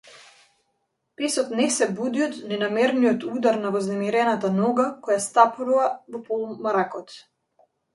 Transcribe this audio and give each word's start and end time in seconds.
Песот 1.21 1.51
не 1.59 1.67
се 1.75 1.89
буди 1.99 2.25
од 2.29 2.41
ненамерниот 2.53 3.29
удар 3.35 3.61
на 3.67 3.75
вознемирената 3.79 4.53
нога 4.59 4.91
која 5.07 5.23
стапнува 5.31 5.89
во 5.93 6.27
полумракот. 6.29 7.21